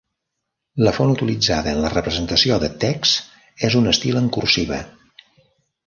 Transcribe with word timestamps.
La 0.87 0.93
font 0.99 1.11
utilitzada 1.15 1.75
en 1.77 1.83
la 1.85 1.93
representació 1.95 2.59
de 2.65 2.73
TeX 2.85 3.15
és 3.71 3.79
un 3.83 3.93
estil 3.95 4.21
en 4.23 4.35
cursiva. 4.39 4.85